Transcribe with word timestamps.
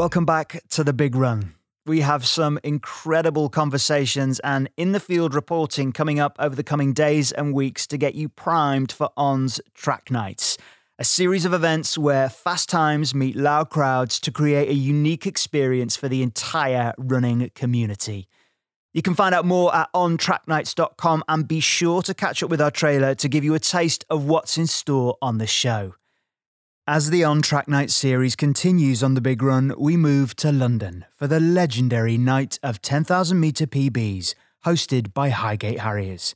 Welcome 0.00 0.24
back 0.24 0.62
to 0.70 0.82
the 0.82 0.94
big 0.94 1.14
run. 1.14 1.56
We 1.84 2.00
have 2.00 2.26
some 2.26 2.58
incredible 2.64 3.50
conversations 3.50 4.38
and 4.38 4.70
in 4.78 4.92
the 4.92 4.98
field 4.98 5.34
reporting 5.34 5.92
coming 5.92 6.18
up 6.18 6.36
over 6.38 6.56
the 6.56 6.64
coming 6.64 6.94
days 6.94 7.32
and 7.32 7.52
weeks 7.52 7.86
to 7.88 7.98
get 7.98 8.14
you 8.14 8.30
primed 8.30 8.92
for 8.92 9.10
ON's 9.18 9.60
Track 9.74 10.10
Nights, 10.10 10.56
a 10.98 11.04
series 11.04 11.44
of 11.44 11.52
events 11.52 11.98
where 11.98 12.30
fast 12.30 12.70
times 12.70 13.14
meet 13.14 13.36
loud 13.36 13.68
crowds 13.68 14.18
to 14.20 14.32
create 14.32 14.70
a 14.70 14.74
unique 14.74 15.26
experience 15.26 15.96
for 15.96 16.08
the 16.08 16.22
entire 16.22 16.94
running 16.96 17.50
community. 17.54 18.26
You 18.94 19.02
can 19.02 19.12
find 19.12 19.34
out 19.34 19.44
more 19.44 19.76
at 19.76 19.92
ontracknights.com 19.92 21.24
and 21.28 21.46
be 21.46 21.60
sure 21.60 22.00
to 22.00 22.14
catch 22.14 22.42
up 22.42 22.48
with 22.48 22.62
our 22.62 22.70
trailer 22.70 23.14
to 23.16 23.28
give 23.28 23.44
you 23.44 23.52
a 23.52 23.58
taste 23.58 24.06
of 24.08 24.24
what's 24.24 24.56
in 24.56 24.66
store 24.66 25.18
on 25.20 25.36
the 25.36 25.46
show. 25.46 25.92
As 26.92 27.10
the 27.10 27.22
On 27.22 27.40
Track 27.40 27.68
Night 27.68 27.92
series 27.92 28.34
continues 28.34 29.00
on 29.00 29.14
the 29.14 29.20
big 29.20 29.42
run, 29.42 29.72
we 29.78 29.96
move 29.96 30.34
to 30.34 30.50
London 30.50 31.04
for 31.14 31.28
the 31.28 31.38
legendary 31.38 32.18
Night 32.18 32.58
of 32.64 32.82
10,000 32.82 33.38
metre 33.38 33.68
PBs, 33.68 34.34
hosted 34.66 35.14
by 35.14 35.28
Highgate 35.28 35.78
Harriers. 35.78 36.34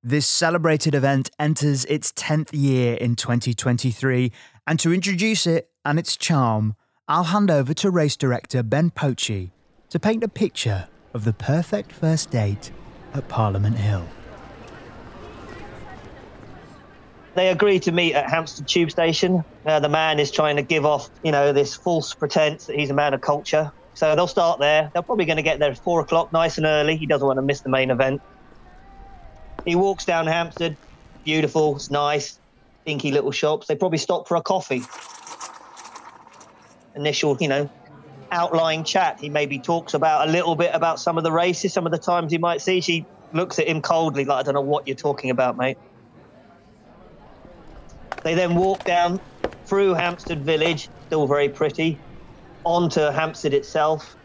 This 0.00 0.28
celebrated 0.28 0.94
event 0.94 1.30
enters 1.40 1.84
its 1.86 2.12
10th 2.12 2.50
year 2.52 2.94
in 2.98 3.16
2023, 3.16 4.30
and 4.64 4.78
to 4.78 4.94
introduce 4.94 5.44
it 5.44 5.70
and 5.84 5.98
its 5.98 6.16
charm, 6.16 6.76
I'll 7.08 7.24
hand 7.24 7.50
over 7.50 7.74
to 7.74 7.90
race 7.90 8.16
director 8.16 8.62
Ben 8.62 8.92
Pochee 8.92 9.50
to 9.88 9.98
paint 9.98 10.22
a 10.22 10.28
picture 10.28 10.86
of 11.12 11.24
the 11.24 11.32
perfect 11.32 11.90
first 11.90 12.30
date 12.30 12.70
at 13.12 13.26
Parliament 13.26 13.78
Hill. 13.78 14.06
They 17.40 17.48
agreed 17.48 17.84
to 17.84 17.92
meet 17.92 18.12
at 18.12 18.28
Hampstead 18.28 18.68
Tube 18.68 18.90
Station. 18.90 19.42
Uh, 19.64 19.80
the 19.80 19.88
man 19.88 20.18
is 20.18 20.30
trying 20.30 20.56
to 20.56 20.62
give 20.62 20.84
off, 20.84 21.08
you 21.22 21.32
know, 21.32 21.54
this 21.54 21.74
false 21.74 22.12
pretense 22.12 22.66
that 22.66 22.76
he's 22.76 22.90
a 22.90 22.94
man 22.94 23.14
of 23.14 23.22
culture. 23.22 23.72
So 23.94 24.14
they'll 24.14 24.26
start 24.26 24.60
there. 24.60 24.90
They're 24.92 25.00
probably 25.00 25.24
going 25.24 25.38
to 25.38 25.42
get 25.42 25.58
there 25.58 25.70
at 25.70 25.78
four 25.78 26.02
o'clock, 26.02 26.34
nice 26.34 26.58
and 26.58 26.66
early. 26.66 26.98
He 26.98 27.06
doesn't 27.06 27.26
want 27.26 27.38
to 27.38 27.42
miss 27.42 27.62
the 27.62 27.70
main 27.70 27.90
event. 27.90 28.20
He 29.64 29.74
walks 29.74 30.04
down 30.04 30.26
Hampstead. 30.26 30.76
Beautiful. 31.24 31.76
It's 31.76 31.90
nice. 31.90 32.38
Dinky 32.84 33.10
little 33.10 33.32
shops. 33.32 33.68
They 33.68 33.74
probably 33.74 33.96
stop 33.96 34.28
for 34.28 34.36
a 34.36 34.42
coffee. 34.42 34.82
Initial, 36.94 37.38
you 37.40 37.48
know, 37.48 37.70
outlying 38.30 38.84
chat. 38.84 39.18
He 39.18 39.30
maybe 39.30 39.58
talks 39.58 39.94
about 39.94 40.28
a 40.28 40.30
little 40.30 40.56
bit 40.56 40.72
about 40.74 41.00
some 41.00 41.16
of 41.16 41.24
the 41.24 41.32
races, 41.32 41.72
some 41.72 41.86
of 41.86 41.92
the 41.92 41.98
times 41.98 42.32
he 42.32 42.36
might 42.36 42.60
see. 42.60 42.82
She 42.82 43.06
looks 43.32 43.58
at 43.58 43.66
him 43.66 43.80
coldly, 43.80 44.26
like, 44.26 44.40
I 44.40 44.42
don't 44.42 44.52
know 44.52 44.60
what 44.60 44.86
you're 44.86 44.94
talking 44.94 45.30
about, 45.30 45.56
mate. 45.56 45.78
They 48.22 48.34
then 48.34 48.54
walk 48.54 48.84
down 48.84 49.20
through 49.64 49.94
Hampstead 49.94 50.44
Village, 50.44 50.88
still 51.06 51.26
very 51.26 51.48
pretty, 51.48 51.98
onto 52.64 53.00
Hampstead 53.00 53.54
itself. 53.54 54.16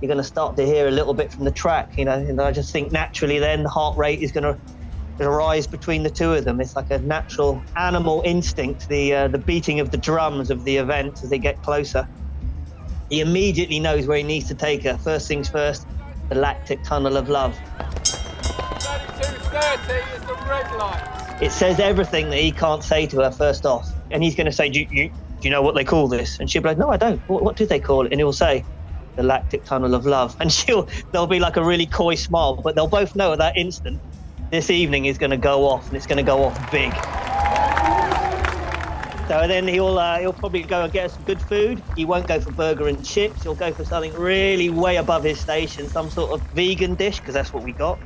You're 0.00 0.08
going 0.08 0.18
to 0.18 0.24
start 0.24 0.56
to 0.56 0.66
hear 0.66 0.88
a 0.88 0.90
little 0.90 1.14
bit 1.14 1.32
from 1.32 1.44
the 1.44 1.50
track, 1.50 1.96
you 1.96 2.04
know, 2.04 2.18
and 2.18 2.40
I 2.40 2.52
just 2.52 2.72
think 2.72 2.92
naturally 2.92 3.38
then 3.38 3.62
the 3.62 3.68
heart 3.68 3.96
rate 3.96 4.20
is 4.20 4.32
going 4.32 4.44
to 4.44 4.58
rise 5.24 5.66
between 5.66 6.02
the 6.02 6.10
two 6.10 6.34
of 6.34 6.44
them. 6.44 6.60
It's 6.60 6.76
like 6.76 6.90
a 6.90 6.98
natural 6.98 7.62
animal 7.76 8.20
instinct, 8.24 8.88
the 8.88 9.14
uh, 9.14 9.28
the 9.28 9.38
beating 9.38 9.80
of 9.80 9.90
the 9.90 9.96
drums 9.96 10.50
of 10.50 10.64
the 10.64 10.76
event 10.76 11.22
as 11.22 11.30
they 11.30 11.38
get 11.38 11.62
closer. 11.62 12.06
He 13.08 13.20
immediately 13.20 13.80
knows 13.80 14.06
where 14.06 14.18
he 14.18 14.24
needs 14.24 14.48
to 14.48 14.54
take 14.54 14.82
her. 14.82 14.98
First 14.98 15.28
things 15.28 15.48
first, 15.48 15.86
the 16.28 16.34
lactic 16.34 16.82
tunnel 16.82 17.16
of 17.16 17.28
love. 17.28 17.56
3230 18.02 20.16
is 20.16 20.22
the 20.26 20.34
red 20.48 20.76
light. 20.76 21.15
It 21.40 21.52
says 21.52 21.78
everything 21.80 22.30
that 22.30 22.38
he 22.38 22.50
can't 22.50 22.82
say 22.82 23.06
to 23.06 23.20
her 23.20 23.30
first 23.30 23.66
off. 23.66 23.88
And 24.10 24.22
he's 24.22 24.34
going 24.34 24.46
to 24.46 24.52
say, 24.52 24.70
do 24.70 24.80
you, 24.80 24.86
do 24.86 25.10
you 25.42 25.50
know 25.50 25.60
what 25.60 25.74
they 25.74 25.84
call 25.84 26.08
this? 26.08 26.40
And 26.40 26.50
she'll 26.50 26.62
be 26.62 26.68
like, 26.68 26.78
no, 26.78 26.88
I 26.88 26.96
don't. 26.96 27.18
What, 27.28 27.42
what 27.42 27.56
do 27.56 27.66
they 27.66 27.78
call 27.78 28.06
it? 28.06 28.12
And 28.12 28.20
he'll 28.20 28.32
say, 28.32 28.64
the 29.16 29.22
lactic 29.22 29.64
tunnel 29.64 29.94
of 29.94 30.06
love. 30.06 30.36
And 30.40 30.52
she'll, 30.52 30.88
there'll 31.12 31.26
be 31.26 31.40
like 31.40 31.56
a 31.56 31.64
really 31.64 31.86
coy 31.86 32.14
smile, 32.14 32.56
but 32.56 32.74
they'll 32.74 32.86
both 32.86 33.16
know 33.16 33.32
at 33.32 33.38
that 33.38 33.56
instant, 33.56 34.00
this 34.50 34.70
evening 34.70 35.06
is 35.06 35.18
going 35.18 35.30
to 35.30 35.36
go 35.36 35.66
off 35.66 35.88
and 35.88 35.96
it's 35.96 36.06
going 36.06 36.18
to 36.18 36.22
go 36.22 36.44
off 36.44 36.70
big. 36.70 36.92
So 39.28 39.48
then 39.48 39.66
he'll 39.66 39.98
uh, 39.98 40.20
he'll 40.20 40.32
probably 40.32 40.62
go 40.62 40.84
and 40.84 40.92
get 40.92 41.06
us 41.06 41.14
some 41.14 41.24
good 41.24 41.42
food. 41.42 41.82
He 41.96 42.04
won't 42.04 42.28
go 42.28 42.40
for 42.40 42.52
burger 42.52 42.86
and 42.86 43.04
chips. 43.04 43.42
He'll 43.42 43.56
go 43.56 43.72
for 43.72 43.84
something 43.84 44.14
really 44.14 44.70
way 44.70 44.96
above 44.96 45.24
his 45.24 45.40
station, 45.40 45.88
some 45.88 46.10
sort 46.10 46.30
of 46.30 46.40
vegan 46.52 46.94
dish 46.94 47.18
because 47.18 47.34
that's 47.34 47.52
what 47.52 47.64
we 47.64 47.72
got. 47.72 47.98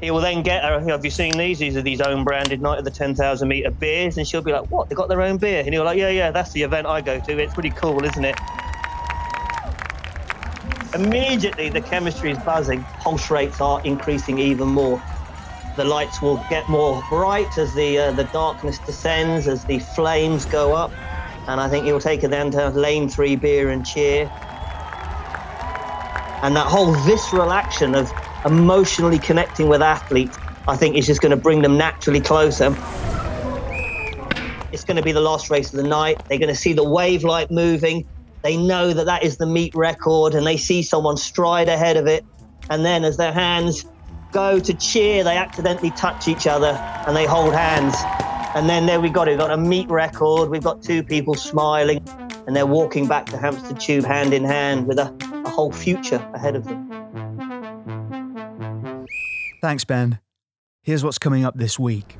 He 0.00 0.10
will 0.10 0.20
then 0.20 0.42
get 0.42 0.62
her. 0.62 0.80
Have 0.88 1.04
you 1.04 1.10
seen 1.10 1.38
these? 1.38 1.58
These 1.58 1.76
are 1.76 1.82
these 1.82 2.00
own 2.00 2.24
branded 2.24 2.60
night 2.60 2.78
of 2.78 2.84
the 2.84 2.90
10,000 2.90 3.48
meter 3.48 3.70
beers, 3.70 4.18
and 4.18 4.26
she'll 4.26 4.42
be 4.42 4.52
like, 4.52 4.70
"What? 4.70 4.88
They 4.88 4.94
got 4.94 5.08
their 5.08 5.22
own 5.22 5.38
beer?" 5.38 5.60
And 5.64 5.72
he'll 5.72 5.82
be 5.82 5.86
like, 5.86 5.98
"Yeah, 5.98 6.10
yeah, 6.10 6.30
that's 6.30 6.52
the 6.52 6.62
event 6.62 6.86
I 6.86 7.00
go 7.00 7.18
to. 7.18 7.38
It's 7.38 7.54
pretty 7.54 7.70
cool, 7.70 8.04
isn't 8.04 8.24
it?" 8.24 8.36
Immediately, 10.94 11.70
the 11.70 11.80
chemistry 11.80 12.30
is 12.30 12.38
buzzing. 12.38 12.84
Pulse 13.00 13.30
rates 13.30 13.60
are 13.60 13.80
increasing 13.84 14.38
even 14.38 14.68
more 14.68 15.02
the 15.76 15.84
lights 15.84 16.22
will 16.22 16.42
get 16.48 16.68
more 16.68 17.02
bright 17.10 17.58
as 17.58 17.74
the 17.74 17.98
uh, 17.98 18.12
the 18.12 18.24
darkness 18.24 18.78
descends, 18.78 19.46
as 19.46 19.64
the 19.64 19.78
flames 19.78 20.46
go 20.46 20.74
up, 20.74 20.90
and 21.48 21.60
I 21.60 21.68
think 21.68 21.84
he'll 21.84 22.00
take 22.00 22.22
her 22.22 22.28
then 22.28 22.50
to 22.52 22.70
lane 22.70 23.08
three 23.08 23.36
beer 23.36 23.70
and 23.70 23.84
cheer. 23.86 24.30
And 26.42 26.56
that 26.56 26.66
whole 26.66 26.94
visceral 27.04 27.52
action 27.52 27.94
of 27.94 28.10
emotionally 28.44 29.18
connecting 29.18 29.68
with 29.68 29.82
athletes, 29.82 30.38
I 30.68 30.76
think 30.76 30.96
is 30.96 31.06
just 31.06 31.20
going 31.20 31.30
to 31.30 31.36
bring 31.36 31.62
them 31.62 31.76
naturally 31.76 32.20
closer. 32.20 32.74
It's 34.72 34.84
going 34.84 34.96
to 34.96 35.02
be 35.02 35.12
the 35.12 35.20
last 35.20 35.50
race 35.50 35.72
of 35.72 35.76
the 35.76 35.88
night. 35.88 36.22
They're 36.28 36.38
going 36.38 36.48
to 36.48 36.54
see 36.54 36.72
the 36.72 36.88
wave 36.88 37.24
light 37.24 37.50
moving. 37.50 38.06
They 38.42 38.56
know 38.56 38.92
that 38.92 39.06
that 39.06 39.22
is 39.22 39.38
the 39.38 39.46
meet 39.46 39.74
record, 39.74 40.34
and 40.34 40.46
they 40.46 40.56
see 40.56 40.82
someone 40.82 41.16
stride 41.16 41.68
ahead 41.68 41.96
of 41.96 42.06
it. 42.06 42.24
And 42.68 42.84
then, 42.84 43.04
as 43.04 43.16
their 43.16 43.32
hands 43.32 43.86
go 44.32 44.58
to 44.58 44.74
cheer, 44.74 45.24
they 45.24 45.36
accidentally 45.36 45.90
touch 45.92 46.28
each 46.28 46.46
other 46.46 46.72
and 47.06 47.16
they 47.16 47.24
hold 47.24 47.54
hands. 47.54 47.94
And 48.54 48.68
then 48.68 48.86
there 48.86 49.00
we 49.00 49.08
got 49.08 49.28
it. 49.28 49.32
We've 49.32 49.40
got 49.40 49.50
a 49.50 49.56
meet 49.56 49.88
record. 49.88 50.50
We've 50.50 50.62
got 50.62 50.82
two 50.82 51.02
people 51.02 51.34
smiling 51.34 52.06
and 52.46 52.54
they're 52.54 52.66
walking 52.66 53.06
back 53.06 53.26
to 53.26 53.38
Hampstead 53.38 53.80
Tube 53.80 54.04
hand 54.04 54.32
in 54.32 54.44
hand 54.44 54.86
with 54.86 54.98
a, 54.98 55.14
a 55.44 55.48
whole 55.48 55.72
future 55.72 56.26
ahead 56.34 56.54
of 56.54 56.64
them. 56.64 57.05
Thanks, 59.66 59.84
Ben. 59.84 60.20
Here's 60.84 61.02
what's 61.02 61.18
coming 61.18 61.44
up 61.44 61.56
this 61.56 61.76
week. 61.76 62.18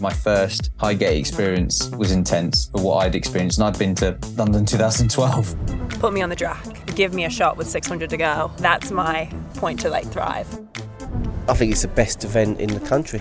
My 0.00 0.14
first 0.14 0.70
Highgate 0.78 1.18
experience 1.18 1.90
was 1.90 2.10
intense 2.10 2.70
for 2.70 2.80
what 2.80 3.04
I'd 3.04 3.14
experienced, 3.14 3.58
and 3.58 3.66
I'd 3.66 3.78
been 3.78 3.94
to 3.96 4.18
London 4.34 4.64
2012. 4.64 5.54
Put 6.00 6.14
me 6.14 6.22
on 6.22 6.30
the 6.30 6.36
track, 6.36 6.64
give 6.94 7.12
me 7.12 7.26
a 7.26 7.28
shot 7.28 7.58
with 7.58 7.68
600 7.68 8.08
to 8.08 8.16
go. 8.16 8.50
That's 8.56 8.90
my 8.90 9.30
point 9.56 9.80
to 9.80 9.90
like 9.90 10.06
thrive. 10.06 10.48
I 11.50 11.52
think 11.52 11.70
it's 11.70 11.82
the 11.82 11.88
best 11.88 12.24
event 12.24 12.62
in 12.62 12.70
the 12.70 12.80
country. 12.80 13.20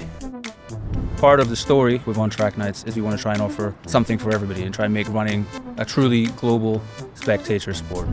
Part 1.17 1.41
of 1.41 1.49
the 1.49 1.57
story 1.57 2.01
with 2.05 2.17
On 2.17 2.29
Track 2.29 2.57
Nights 2.57 2.85
is 2.85 2.95
we 2.95 3.01
want 3.01 3.17
to 3.17 3.21
try 3.21 3.33
and 3.33 3.41
offer 3.41 3.75
something 3.87 4.17
for 4.17 4.31
everybody 4.31 4.63
and 4.63 4.73
try 4.73 4.85
and 4.85 4.93
make 4.93 5.09
running 5.09 5.45
a 5.75 5.83
truly 5.83 6.27
global 6.27 6.81
spectator 7.13 7.73
sport. 7.73 8.07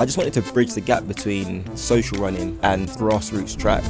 I 0.00 0.04
just 0.04 0.18
wanted 0.18 0.32
to 0.34 0.42
bridge 0.52 0.74
the 0.74 0.80
gap 0.80 1.06
between 1.06 1.76
social 1.76 2.18
running 2.18 2.58
and 2.62 2.88
grassroots 2.88 3.56
track. 3.56 3.84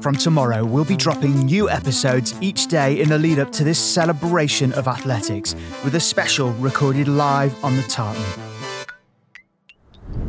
From 0.00 0.16
tomorrow, 0.16 0.64
we'll 0.64 0.86
be 0.86 0.96
dropping 0.96 1.44
new 1.44 1.68
episodes 1.68 2.34
each 2.40 2.68
day 2.68 3.00
in 3.00 3.10
the 3.10 3.18
lead 3.18 3.38
up 3.38 3.52
to 3.52 3.64
this 3.64 3.78
celebration 3.78 4.72
of 4.72 4.88
athletics 4.88 5.54
with 5.84 5.94
a 5.94 6.00
special 6.00 6.52
recorded 6.54 7.06
live 7.06 7.54
on 7.62 7.76
the 7.76 7.82
tartan. 7.82 8.22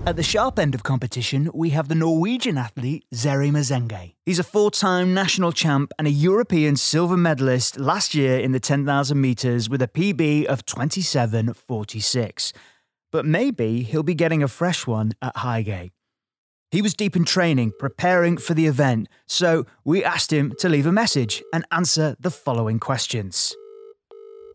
At 0.06 0.18
the 0.18 0.24
sharp 0.24 0.60
end 0.60 0.76
of 0.76 0.84
competition, 0.84 1.50
we 1.54 1.72
have 1.72 1.88
the 1.88 1.96
Norwegian 1.96 2.58
athlete 2.58 3.06
Zerei 3.14 3.52
Mezngi. 3.52 4.14
He's 4.26 4.40
a 4.40 4.44
four 4.44 4.72
time 4.72 5.14
national 5.14 5.52
champ 5.52 5.94
and 5.98 6.06
a 6.06 6.12
European 6.12 6.76
silver 6.76 7.18
medalist 7.18 7.80
last 7.80 8.14
year 8.14 8.40
in 8.40 8.52
the 8.52 8.60
10,000 8.60 9.20
metres 9.20 9.70
with 9.70 9.82
a 9.82 9.88
PB 9.88 10.46
of 10.46 10.66
27.46. 10.66 12.54
But 13.12 13.26
maybe 13.26 13.84
he'll 13.84 14.04
be 14.04 14.16
getting 14.16 14.44
a 14.44 14.48
fresh 14.48 14.86
one 14.88 15.14
at 15.22 15.38
Highgate. 15.38 15.94
He 16.72 16.82
was 16.82 16.94
deep 16.94 17.16
in 17.16 17.24
training, 17.24 17.74
preparing 17.80 18.36
for 18.36 18.54
the 18.54 18.66
event, 18.66 19.08
so 19.28 19.66
we 19.86 20.04
asked 20.04 20.34
him 20.34 20.52
to 20.60 20.68
leave 20.68 20.86
a 20.86 20.92
message 20.92 21.42
and 21.54 21.64
answer 21.72 22.18
the 22.20 22.32
following 22.32 22.80
questions. 22.80 23.56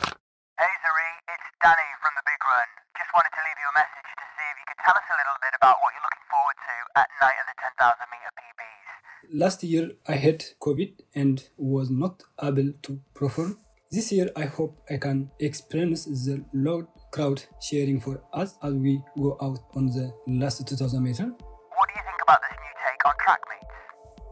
Hey 0.04 0.74
Zerei, 0.84 1.10
it's 1.32 1.48
Danny 1.64 1.88
from 2.02 2.12
the 2.18 2.24
Big 2.28 2.40
Run. 2.44 2.68
Just 2.98 3.08
wanted 3.16 3.32
to 3.32 3.40
leave 3.40 3.56
you 3.56 3.68
a 3.72 3.76
message 3.78 4.10
to 4.20 4.26
see 4.36 4.46
if 4.52 4.56
you 4.60 4.66
could 4.68 4.82
tell 4.84 4.96
us 5.00 5.08
a 5.08 5.16
little 5.16 5.38
bit 5.40 5.54
about 5.56 5.76
what 5.80 5.96
you're 5.96 6.04
looking 6.04 6.28
forward 6.28 6.58
to 6.60 6.74
at 7.00 7.08
night 7.24 7.38
of 7.40 7.46
the 7.48 7.56
10,000 7.56 8.04
meter 8.12 8.32
PBs. 8.36 9.40
Last 9.40 9.62
year 9.64 9.84
I 10.06 10.16
had 10.16 10.44
COVID 10.60 10.92
and 11.14 11.48
was 11.56 11.88
not 11.88 12.24
able 12.42 12.72
to 12.82 13.00
perform. 13.14 13.56
This 13.90 14.12
year 14.12 14.28
I 14.36 14.44
hope 14.44 14.76
I 14.90 14.98
can 14.98 15.30
experience 15.40 16.04
the 16.04 16.44
loud 16.52 16.88
crowd 17.10 17.42
cheering 17.60 18.00
for 18.00 18.22
us 18.32 18.54
as 18.62 18.74
we 18.74 19.02
go 19.18 19.36
out 19.40 19.58
on 19.74 19.86
the 19.86 20.12
last 20.26 20.66
2000 20.66 21.02
meter. 21.02 21.24
What 21.24 21.88
do 21.88 21.94
you 21.94 22.02
think 22.04 22.22
about 22.22 22.40
this 22.40 22.56
new 22.60 22.74
take 22.86 23.06
on 23.06 23.12
track 23.22 23.40
meets? 23.50 23.66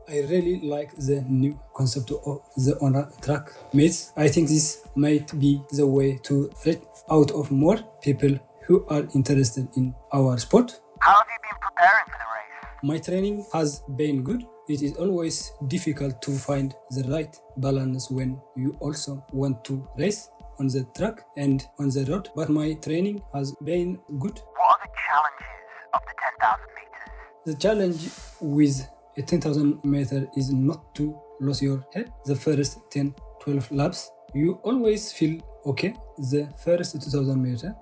I 0.08 0.32
really 0.32 0.60
like 0.66 0.94
the 0.96 1.24
new 1.28 1.58
concept 1.74 2.10
of 2.10 2.40
the 2.56 2.78
on 2.80 3.12
track 3.20 3.52
meets. 3.72 4.12
I 4.16 4.28
think 4.28 4.48
this 4.48 4.86
might 4.94 5.38
be 5.38 5.60
the 5.72 5.86
way 5.86 6.18
to 6.24 6.50
reach 6.64 6.80
out 7.10 7.30
of 7.32 7.50
more 7.50 7.78
people 8.02 8.38
who 8.66 8.86
are 8.88 9.06
interested 9.14 9.68
in 9.76 9.94
our 10.12 10.38
sport. 10.38 10.80
How 11.00 11.14
have 11.14 11.26
you 11.28 11.38
been 11.42 11.58
preparing 11.60 12.04
for 12.06 12.18
the 12.18 12.24
race? 12.34 12.48
My 12.82 12.98
training 12.98 13.46
has 13.52 13.82
been 13.96 14.22
good. 14.22 14.44
It 14.68 14.82
is 14.82 14.96
always 14.96 15.52
difficult 15.68 16.20
to 16.22 16.32
find 16.32 16.74
the 16.90 17.02
right 17.08 17.34
balance 17.56 18.10
when 18.10 18.38
you 18.54 18.76
also 18.80 19.24
want 19.32 19.64
to 19.64 19.88
race 19.96 20.28
on 20.58 20.68
the 20.68 20.84
track 20.96 21.20
and 21.36 21.66
on 21.78 21.88
the 21.90 22.04
road, 22.10 22.28
but 22.34 22.48
my 22.48 22.74
training 22.74 23.22
has 23.34 23.54
been 23.64 23.98
good. 24.18 24.40
What 24.56 24.80
are 24.80 24.86
the 24.86 24.90
challenges 25.06 25.46
of 25.94 26.00
the 26.06 26.14
10,000 26.40 26.66
meters? 26.76 27.08
The 27.46 27.54
challenge 27.54 28.10
with 28.40 28.88
a 29.16 29.22
10,000 29.22 29.84
meter 29.84 30.28
is 30.36 30.52
not 30.52 30.94
to 30.96 31.18
lose 31.40 31.62
your 31.62 31.84
head 31.92 32.12
the 32.24 32.36
first 32.36 32.78
10 32.90 33.14
12 33.40 33.70
laps. 33.72 34.10
You 34.34 34.60
always 34.62 35.12
feel 35.12 35.40
okay 35.64 35.94
the 36.30 36.48
first 36.62 37.00
2000 37.00 37.42
meter 37.42 37.74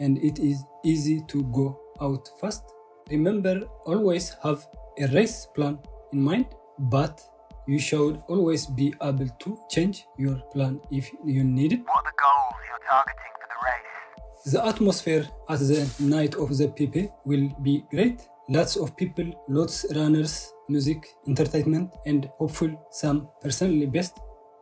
and 0.00 0.18
it 0.18 0.38
is 0.38 0.64
easy 0.84 1.22
to 1.28 1.42
go 1.44 1.78
out 2.00 2.28
fast. 2.40 2.64
Remember, 3.10 3.60
always 3.84 4.36
have 4.42 4.66
a 4.98 5.06
race 5.08 5.46
plan 5.54 5.78
in 6.12 6.22
mind, 6.22 6.46
but 6.78 7.20
you 7.66 7.78
should 7.78 8.22
always 8.28 8.66
be 8.66 8.94
able 9.02 9.28
to 9.28 9.58
change 9.70 10.06
your 10.18 10.36
plan 10.52 10.80
if 10.90 11.10
you 11.24 11.44
need 11.44 11.72
it. 11.72 11.80
What 11.84 12.03
are 12.03 12.03
the 12.03 12.03
goals 12.03 12.03
targeting 12.86 13.32
for 13.40 13.48
the 13.52 13.58
race? 13.66 14.52
The 14.52 14.66
atmosphere 14.66 15.28
at 15.48 15.58
the 15.60 15.90
night 16.00 16.34
of 16.34 16.56
the 16.56 16.68
PP 16.68 17.10
will 17.24 17.48
be 17.62 17.84
great. 17.90 18.28
Lots 18.48 18.76
of 18.76 18.96
people, 18.96 19.32
lots 19.48 19.86
runners, 19.94 20.52
music, 20.68 21.06
entertainment, 21.26 21.94
and 22.06 22.30
hopefully 22.38 22.78
some 22.90 23.28
personally 23.40 23.86
best. 23.86 24.18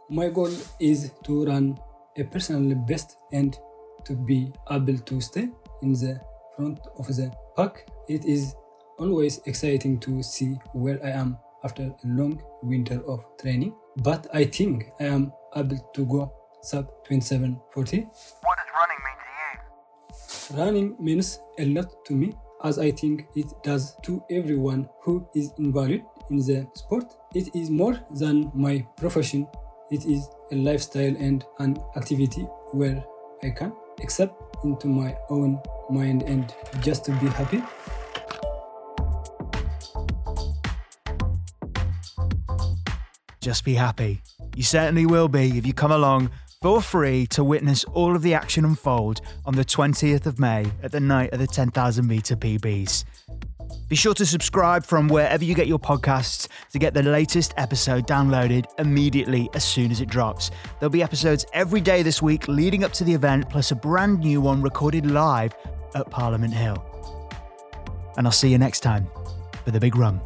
My 0.09 0.29
goal 0.29 0.53
is 0.79 1.13
to 1.25 1.47
run 1.47 1.79
a 2.17 2.25
personally 2.25 2.75
best 2.75 3.17
and 3.33 3.57
to 4.05 4.15
be 4.15 4.53
able 4.71 4.99
to 4.99 5.21
stay 5.21 5.49
in 5.83 5.93
the 5.93 6.21
front 6.57 6.81
of 6.99 7.07
the 7.09 7.33
pack. 7.57 7.87
It 8.09 8.25
is 8.25 8.55
always 8.99 9.41
exciting 9.47 9.99
to 10.01 10.23
see 10.23 10.59
where 10.75 11.05
I 11.05 11.11
am 11.11 11.39
after 11.65 11.83
a 11.83 11.95
long 12.05 12.43
winter 12.63 13.03
of 13.09 13.25
training, 13.41 13.75
but 13.99 14.27
I 14.35 14.45
think 14.45 14.91
I 15.01 15.05
am 15.05 15.33
able 15.57 15.79
to 15.95 16.07
go 16.07 16.33
sub 16.63 16.87
2740. 17.05 18.01
What 18.01 18.59
does 18.59 18.67
running 18.79 19.01
mean 19.05 19.19
to 19.19 20.57
you? 20.57 20.65
Running 20.65 20.97
means 20.99 21.41
a 21.59 21.67
lot 21.67 22.05
to 22.07 22.15
me 22.15 22.35
as 22.65 22.79
I 22.79 22.93
think 22.93 23.27
it 23.35 23.47
does 23.65 23.97
to 24.05 24.23
everyone 24.31 24.89
who 25.03 25.29
is 25.35 25.53
involved 25.59 26.01
in 26.31 26.37
the 26.39 26.67
sport. 26.75 27.13
It 27.35 27.55
is 27.55 27.71
more 27.71 27.99
than 28.15 28.51
my 28.55 28.87
profession, 28.97 29.49
it 29.91 30.07
is 30.07 30.29
a 30.53 30.57
lifestyle 30.57 31.15
and 31.19 31.45
an 31.59 31.77
activity 31.97 32.43
where 32.73 33.05
I 33.43 33.51
can 33.51 33.73
accept 34.01 34.35
into 34.65 34.87
my 34.87 35.17
own 35.29 35.61
mind 35.91 36.23
and 36.23 36.55
just 36.81 37.05
to 37.07 37.13
be 37.13 37.27
happy. 37.27 37.63
Just 43.41 43.65
be 43.65 43.75
happy. 43.75 44.23
You 44.55 44.63
certainly 44.63 45.05
will 45.05 45.27
be 45.27 45.59
if 45.59 45.67
you 45.67 45.73
come 45.73 45.91
along 45.91 46.31
for 46.63 46.81
free 46.81 47.27
to 47.27 47.43
witness 47.43 47.83
all 47.85 48.15
of 48.15 48.23
the 48.23 48.35
action 48.35 48.65
unfold 48.65 49.21
on 49.45 49.57
the 49.57 49.65
20th 49.65 50.27
of 50.27 50.39
May 50.39 50.65
at 50.85 50.93
the 50.93 51.01
night 51.01 51.33
of 51.33 51.41
the 51.41 51.47
10,000 51.47 52.07
meter 52.07 52.37
PBs. 52.37 53.05
Be 53.89 53.97
sure 53.97 54.15
to 54.15 54.25
subscribe 54.25 54.87
from 54.87 55.09
wherever 55.09 55.45
you 55.45 55.55
get 55.55 55.67
your 55.67 55.81
podcasts 55.81 56.47
to 56.71 56.79
get 56.79 56.95
the 56.95 57.03
latest 57.03 57.53
episode 57.57 58.07
downloaded 58.07 58.65
immediately 58.79 59.51
as 59.55 59.65
soon 59.65 59.91
as 59.91 60.01
it 60.01 60.09
drops. 60.09 60.53
There'll 60.79 60.91
be 60.91 61.03
episodes 61.03 61.45
every 61.53 61.81
day 61.81 62.03
this 62.03 62.23
week 62.23 62.47
leading 62.47 62.85
up 62.85 62.93
to 62.93 63.05
the 63.05 63.13
event, 63.13 63.51
plus 63.51 63.73
a 63.73 63.75
brand 63.75 64.21
new 64.21 64.41
one 64.41 64.63
recorded 64.63 65.11
live 65.11 65.55
at 65.97 66.09
Parliament 66.11 66.55
Hill. 66.55 66.83
And 68.17 68.27
I'll 68.27 68.33
see 68.33 68.51
you 68.51 68.59
next 68.59 68.81
time 68.81 69.09
for 69.65 69.73
the 69.73 69.81
big 69.81 69.97
run. 69.97 70.21